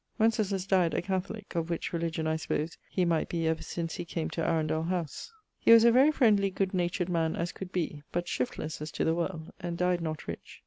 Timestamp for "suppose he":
2.35-3.05